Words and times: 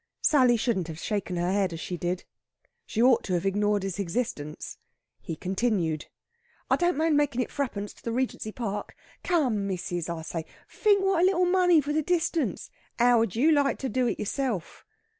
Sally 0.23 0.57
shouldn't 0.57 0.87
have 0.87 0.97
shaken 0.97 1.35
her 1.35 1.51
head 1.51 1.73
as 1.73 1.79
she 1.79 1.95
did. 1.95 2.23
She 2.87 3.03
ought 3.03 3.23
to 3.25 3.33
have 3.33 3.45
ignored 3.45 3.83
his 3.83 3.99
existence. 3.99 4.79
He 5.21 5.35
continued: 5.35 6.07
"I 6.71 6.75
don't 6.75 6.97
mind 6.97 7.15
makin' 7.17 7.39
it 7.39 7.51
thruppence 7.51 7.93
to 7.93 8.03
the 8.03 8.11
Regency 8.11 8.51
Park. 8.51 8.95
Come, 9.23 9.67
missis, 9.67 10.09
I 10.09 10.23
say! 10.23 10.45
Think 10.67 11.03
what 11.03 11.21
a 11.21 11.25
little 11.25 11.45
money 11.45 11.81
for 11.81 11.93
the 11.93 12.01
distance. 12.01 12.71
How 12.97 13.19
would 13.19 13.35
you 13.35 13.51
like 13.51 13.77
to 13.77 13.89
do 13.89 14.07
it 14.07 14.17
yourself?" 14.17 14.83